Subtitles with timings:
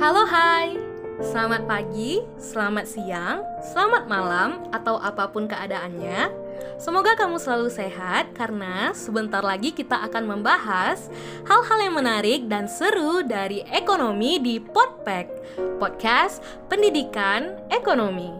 [0.00, 0.80] Halo hai,
[1.20, 6.32] selamat pagi, selamat siang, selamat malam, atau apa pun keadaannya.
[6.80, 11.12] Semoga kamu selalu sehat karena sebentar lagi kita akan membahas
[11.44, 15.28] hal-hal yang menarik dan seru dari ekonomi di Podpack,
[15.76, 16.40] podcast
[16.72, 18.32] pendidikan ekonomi.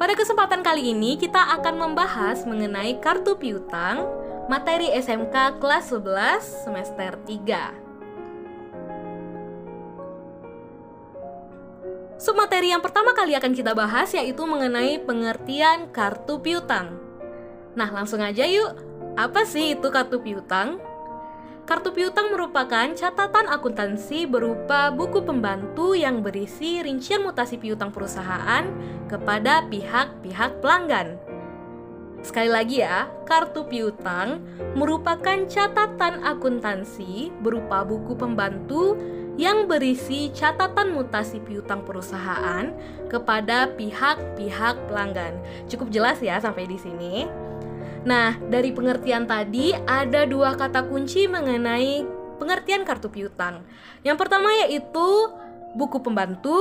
[0.00, 4.08] Pada kesempatan kali ini kita akan membahas mengenai kartu piutang
[4.48, 7.89] materi SMK kelas 11 semester 3.
[12.20, 17.00] Submateri yang pertama kali akan kita bahas yaitu mengenai pengertian kartu piutang.
[17.72, 18.76] Nah, langsung aja yuk.
[19.16, 20.76] Apa sih itu kartu piutang?
[21.64, 28.68] Kartu piutang merupakan catatan akuntansi berupa buku pembantu yang berisi rincian mutasi piutang perusahaan
[29.08, 31.16] kepada pihak-pihak pelanggan.
[32.20, 34.44] Sekali lagi ya, kartu piutang
[34.76, 39.00] merupakan catatan akuntansi berupa buku pembantu
[39.40, 42.76] yang berisi catatan mutasi piutang perusahaan
[43.08, 45.40] kepada pihak-pihak pelanggan.
[45.64, 47.24] Cukup jelas ya sampai di sini.
[48.04, 52.04] Nah, dari pengertian tadi ada dua kata kunci mengenai
[52.36, 53.64] pengertian kartu piutang.
[54.04, 55.08] Yang pertama yaitu
[55.72, 56.60] buku pembantu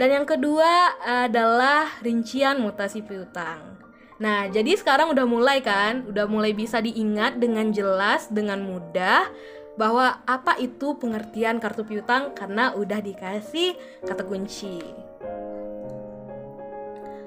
[0.00, 3.83] dan yang kedua adalah rincian mutasi piutang.
[4.22, 9.26] Nah, jadi sekarang udah mulai kan, udah mulai bisa diingat dengan jelas, dengan mudah
[9.74, 13.74] bahwa apa itu pengertian kartu piutang karena udah dikasih
[14.06, 14.78] kata kunci.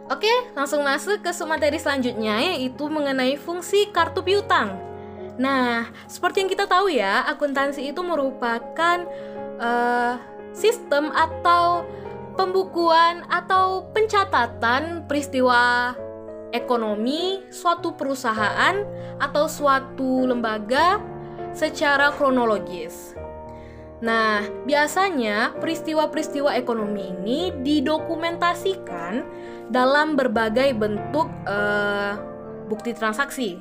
[0.07, 4.79] Oke, langsung masuk ke materi selanjutnya yaitu mengenai fungsi kartu piutang.
[5.35, 9.03] Nah, seperti yang kita tahu ya, akuntansi itu merupakan
[9.59, 10.15] uh,
[10.55, 11.83] sistem atau
[12.39, 15.93] pembukuan atau pencatatan peristiwa
[16.57, 18.81] ekonomi suatu perusahaan
[19.21, 20.97] atau suatu lembaga
[21.53, 23.13] secara kronologis.
[23.97, 29.25] Nah, biasanya peristiwa-peristiwa ekonomi ini didokumentasikan
[29.73, 32.13] dalam berbagai bentuk uh,
[32.69, 33.57] bukti transaksi.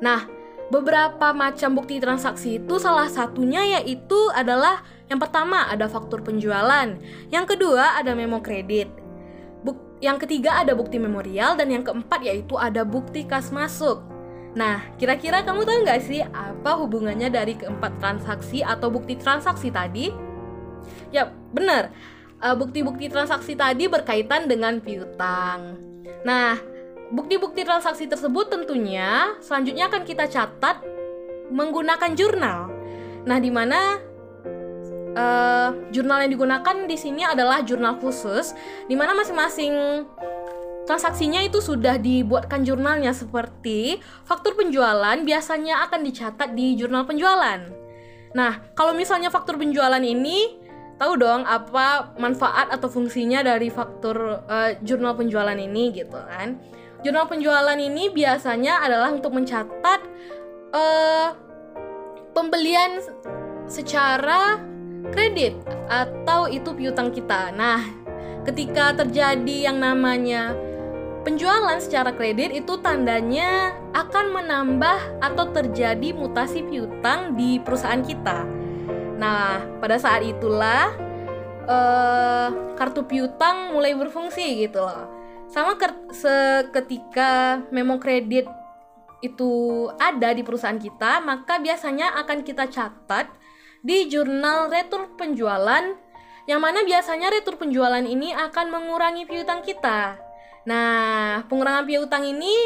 [0.00, 0.24] Nah,
[0.72, 4.80] beberapa macam bukti transaksi itu salah satunya yaitu adalah
[5.12, 6.96] yang pertama ada faktur penjualan,
[7.28, 8.88] yang kedua ada memo kredit,
[9.98, 14.02] yang ketiga ada bukti memorial dan yang keempat yaitu ada bukti kas masuk.
[14.54, 20.10] Nah, kira-kira kamu tahu nggak sih apa hubungannya dari keempat transaksi atau bukti transaksi tadi?
[21.10, 21.90] Ya, benar.
[22.38, 25.78] Uh, bukti-bukti transaksi tadi berkaitan dengan piutang.
[26.22, 26.54] Nah,
[27.10, 30.78] bukti-bukti transaksi tersebut tentunya selanjutnya akan kita catat
[31.50, 32.70] menggunakan jurnal.
[33.26, 33.98] Nah, di mana
[35.18, 38.54] uh, jurnal yang digunakan di sini adalah jurnal khusus,
[38.86, 40.06] di mana masing-masing
[40.86, 47.60] transaksinya itu sudah dibuatkan jurnalnya seperti faktur penjualan biasanya akan dicatat di jurnal penjualan.
[48.32, 50.56] Nah, kalau misalnya faktur penjualan ini
[50.96, 56.56] tahu dong apa manfaat atau fungsinya dari faktur uh, jurnal penjualan ini gitu kan.
[57.04, 60.00] Jurnal penjualan ini biasanya adalah untuk mencatat
[60.74, 61.30] uh,
[62.34, 62.98] pembelian
[63.70, 64.58] secara
[65.10, 65.58] kredit
[65.88, 67.52] atau itu piutang kita.
[67.54, 67.84] Nah,
[68.44, 70.56] ketika terjadi yang namanya
[71.28, 78.48] Penjualan secara kredit itu tandanya akan menambah atau terjadi mutasi piutang di perusahaan kita.
[79.20, 80.88] Nah, pada saat itulah
[81.68, 82.48] uh,
[82.80, 85.04] kartu piutang mulai berfungsi gitu loh.
[85.52, 85.76] Sama
[86.16, 88.48] seketika memo kredit
[89.20, 93.28] itu ada di perusahaan kita, maka biasanya akan kita catat
[93.82, 95.94] di jurnal retur penjualan
[96.48, 100.16] yang mana biasanya retur penjualan ini akan mengurangi piutang kita.
[100.64, 102.56] Nah, pengurangan piutang ini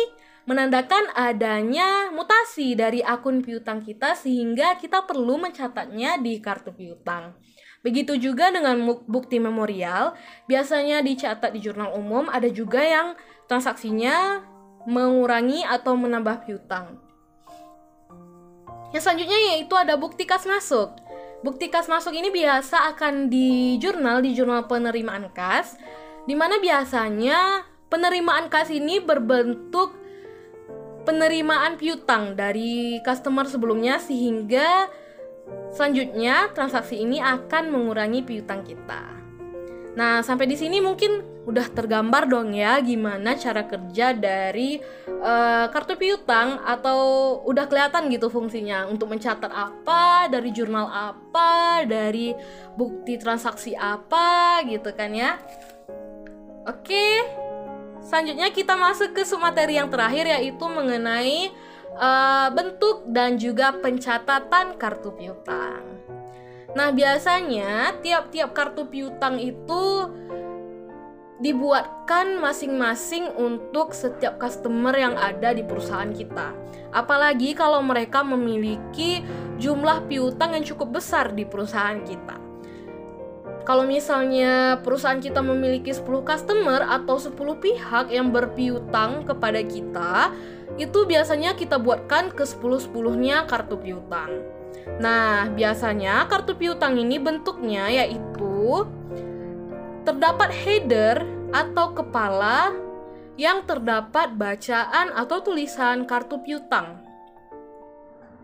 [0.46, 7.34] menandakan adanya mutasi dari akun piutang kita sehingga kita perlu mencatatnya di kartu piutang.
[7.82, 8.78] Begitu juga dengan
[9.10, 10.14] bukti memorial,
[10.46, 13.19] biasanya dicatat di jurnal umum, ada juga yang
[13.50, 14.46] transaksinya
[14.87, 17.02] mengurangi atau menambah piutang.
[18.94, 20.94] Yang selanjutnya yaitu ada bukti kas masuk.
[21.42, 25.74] Bukti kas masuk ini biasa akan di jurnal di jurnal penerimaan kas,
[26.22, 29.98] di mana biasanya penerimaan kas ini berbentuk
[31.02, 34.86] penerimaan piutang dari customer sebelumnya sehingga
[35.74, 39.21] selanjutnya transaksi ini akan mengurangi piutang kita.
[39.92, 44.78] Nah, sampai di sini mungkin udah tergambar dong ya gimana cara kerja dari
[45.20, 47.00] uh, kartu piutang atau
[47.44, 52.32] udah kelihatan gitu fungsinya untuk mencatat apa dari jurnal apa, dari
[52.78, 55.36] bukti transaksi apa gitu kan ya.
[56.62, 57.26] Oke,
[58.02, 61.54] Selanjutnya kita masuk ke submateri yang terakhir yaitu mengenai
[61.94, 65.86] uh, bentuk dan juga pencatatan kartu piutang.
[66.72, 70.08] Nah, biasanya tiap-tiap kartu piutang itu
[71.42, 76.54] dibuatkan masing-masing untuk setiap customer yang ada di perusahaan kita.
[76.94, 79.26] Apalagi kalau mereka memiliki
[79.58, 82.38] jumlah piutang yang cukup besar di perusahaan kita.
[83.62, 90.34] Kalau misalnya perusahaan kita memiliki 10 customer atau 10 pihak yang berpiutang kepada kita,
[90.78, 94.62] itu biasanya kita buatkan ke 10-10-nya kartu piutang.
[94.98, 98.86] Nah, biasanya kartu piutang ini bentuknya yaitu
[100.02, 101.22] terdapat header
[101.54, 102.74] atau kepala
[103.40, 107.00] yang terdapat bacaan atau tulisan kartu piutang.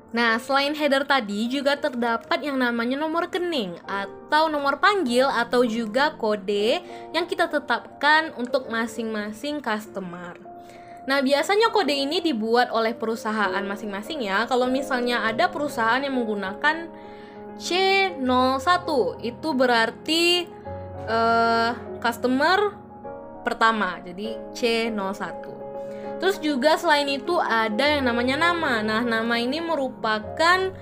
[0.09, 6.17] Nah, selain header tadi juga terdapat yang namanya nomor rekening atau nomor panggil atau juga
[6.17, 6.81] kode
[7.13, 10.48] yang kita tetapkan untuk masing-masing customer.
[11.09, 14.45] Nah, biasanya kode ini dibuat oleh perusahaan masing-masing ya.
[14.45, 16.85] Kalau misalnya ada perusahaan yang menggunakan
[17.57, 18.87] C01,
[19.25, 20.45] itu berarti
[21.09, 21.73] uh,
[22.05, 22.77] customer
[23.41, 23.97] pertama.
[24.05, 25.49] Jadi C01.
[26.21, 28.85] Terus juga selain itu ada yang namanya nama.
[28.85, 30.77] Nah, nama ini merupakan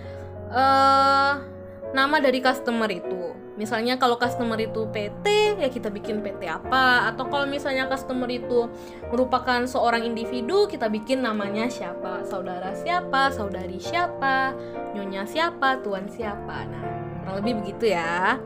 [0.51, 1.33] uh,
[1.95, 3.46] nama dari customer itu.
[3.57, 7.09] Misalnya kalau customer itu PT, ya kita bikin PT apa.
[7.09, 8.69] Atau kalau misalnya customer itu
[9.09, 12.21] merupakan seorang individu, kita bikin namanya siapa.
[12.29, 14.53] Saudara siapa, saudari siapa,
[14.93, 16.69] nyonya siapa, tuan siapa.
[16.69, 16.85] Nah,
[17.25, 18.37] kurang lebih begitu ya.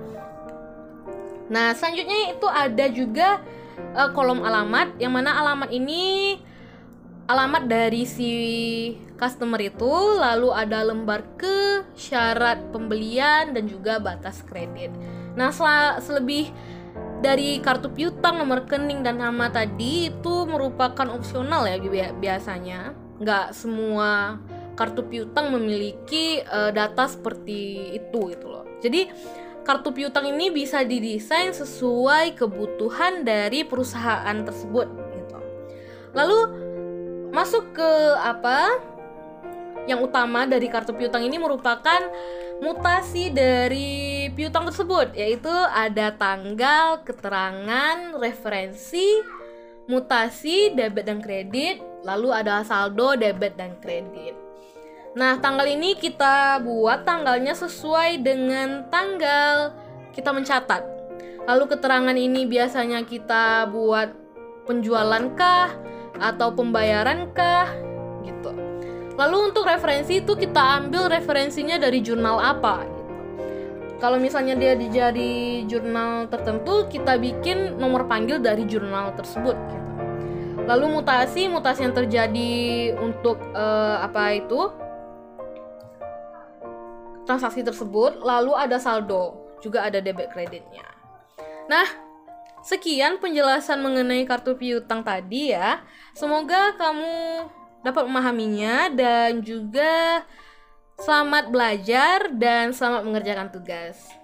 [1.51, 3.29] Nah, selanjutnya itu ada juga
[3.99, 6.39] uh, kolom alamat, yang mana alamat ini
[7.31, 8.33] alamat dari si
[9.15, 14.91] customer itu, lalu ada lembar ke, syarat pembelian dan juga batas kredit.
[15.39, 16.51] Nah, sel selebih
[17.23, 21.79] dari kartu piutang, nomor rekening dan nama tadi itu merupakan opsional ya
[22.19, 22.97] biasanya.
[23.23, 24.41] Nggak semua
[24.75, 28.65] kartu piutang memiliki uh, data seperti itu gitu loh.
[28.81, 29.13] Jadi
[29.61, 35.39] kartu piutang ini bisa didesain sesuai kebutuhan dari perusahaan tersebut gitu.
[36.17, 36.70] Lalu
[37.31, 38.79] masuk ke apa?
[39.89, 41.99] Yang utama dari kartu piutang ini merupakan
[42.61, 49.25] mutasi dari piutang tersebut, yaitu ada tanggal, keterangan, referensi,
[49.89, 54.37] mutasi, debit dan kredit, lalu ada saldo, debit dan kredit.
[55.17, 59.75] Nah, tanggal ini kita buat tanggalnya sesuai dengan tanggal
[60.15, 60.83] kita mencatat.
[61.51, 64.15] Lalu keterangan ini biasanya kita buat
[64.71, 65.75] penjualan kah
[66.21, 67.73] atau pembayaran kah
[68.23, 68.53] gitu.
[69.17, 73.03] Lalu untuk referensi itu kita ambil referensinya dari jurnal apa gitu.
[74.01, 74.77] Kalau misalnya dia
[75.13, 79.89] di jurnal tertentu, kita bikin nomor panggil dari jurnal tersebut gitu.
[80.65, 82.53] Lalu mutasi, mutasi yang terjadi
[82.97, 84.73] untuk uh, apa itu?
[87.31, 90.83] transaksi tersebut, lalu ada saldo, juga ada debit kreditnya.
[91.71, 91.87] Nah,
[92.61, 95.81] sekian penjelasan mengenai kartu piutang tadi ya.
[96.13, 97.49] Semoga kamu
[97.81, 100.25] dapat memahaminya dan juga
[101.01, 104.20] selamat belajar dan selamat mengerjakan tugas.